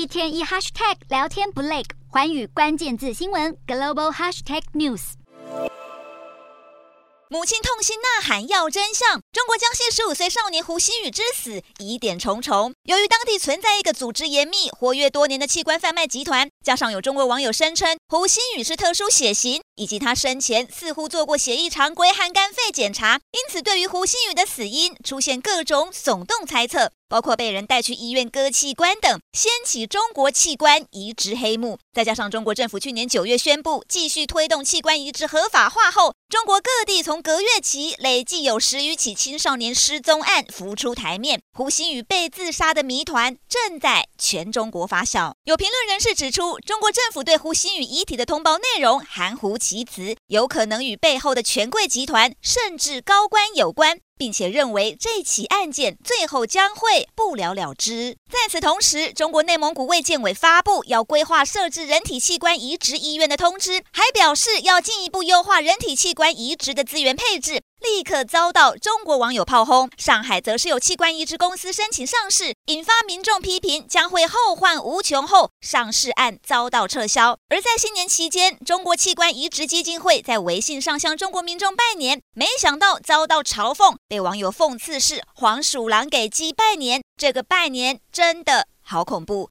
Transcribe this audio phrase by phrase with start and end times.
[0.00, 5.12] 一天一 hashtag 聊天不累，寰宇关键字新闻 global hashtag news。
[7.28, 9.20] 母亲痛心呐喊要真相。
[9.30, 12.72] 中国江西十五岁少年胡鑫宇之死疑点重重。
[12.84, 26.90] 由于当地存在一个组织严密、活跃多年的器官贩卖集团，加上有中国网友声称胡鑫宇是特殊血型，以及他生前似乎做过血液常规和肝肺检查，因此对于胡鑫宇的死因出现各种耸动猜测。
[27.10, 31.76] 包括被人带去医院割器官等，掀起中国器官移植黑幕。
[31.92, 45.32] 再加上中国政府去年九月宣布继续推动器官移植合法化后，中国各地从隔月起累计有十余起青少年失踪案浮出台面，胡鑫宇被自杀的谜团正在全中国发酵。
[45.42, 53.98] 有评论人士指出，中国政府对胡鑫宇遗体的通报内容含糊其辞，有可能与背后的权贵集团甚至高官有关。
[54.20, 58.14] 并且认为这起案件最后将会不了了之。
[58.30, 67.62] 在此同时，中国内蒙古卫健委发布要规划设置人体器官移植医院的通知，还表示要进一步优化人体器官移植的资源配置。
[67.80, 69.90] 立刻遭到中国网友炮轰。
[69.96, 77.38] 上海则是有器官移植公司申请上市，引发民众批评，将会后患无穷后，上市案遭到撤销。
[77.48, 87.02] 而在新年期间，中国器官移植基金会在微信上向中国民众拜年，没想到遭到嘲讽，被网友讽刺是黄鼠狼给鸡拜年。
[87.16, 89.48] 这个拜年真的好恐怖。